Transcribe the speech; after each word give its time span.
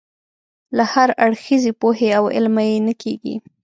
له 0.77 0.83
هراړخیزې 0.91 1.71
پوهې 1.81 2.09
او 2.17 2.25
علمه 2.35 2.63
یې 2.69 2.77
نه 2.87 2.93
کېږي. 3.01 3.35